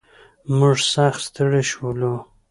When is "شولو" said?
1.71-2.13